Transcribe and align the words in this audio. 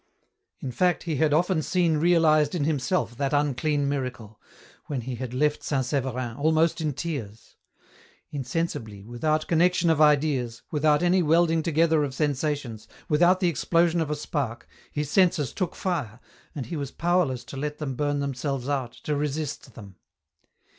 In 0.61 0.71
fact 0.71 1.03
he 1.03 1.17
had 1.17 1.31
often 1.31 1.61
seen 1.61 1.97
realized 1.97 2.55
in 2.55 2.63
himself 2.63 3.15
that 3.17 3.33
unclean 3.33 3.87
miracle, 3.87 4.41
when 4.87 5.01
he 5.01 5.13
had 5.13 5.31
left 5.31 5.61
St. 5.61 5.85
Severin, 5.85 6.37
almost 6.37 6.81
in 6.81 6.93
tears. 6.93 7.55
Insensibly, 8.31 9.05
without 9.05 9.45
connection 9.45 9.91
of 9.91 10.01
ideas, 10.01 10.63
without 10.71 11.03
any 11.03 11.21
welding 11.21 11.61
together 11.61 12.03
of 12.03 12.15
sensations, 12.15 12.87
without 13.09 13.41
the 13.41 13.47
explosion 13.47 14.01
of 14.01 14.09
a 14.09 14.15
spark, 14.15 14.67
his 14.91 15.11
senses 15.11 15.53
took 15.53 15.75
fire, 15.75 16.19
and 16.55 16.65
he 16.65 16.75
was 16.75 16.89
powerless 16.89 17.43
to 17.43 17.55
let 17.55 17.77
them 17.77 17.93
burn 17.95 18.21
themselves 18.21 18.67
out, 18.67 18.93
to 19.03 19.15
resist 19.15 19.75
them. 19.75 19.97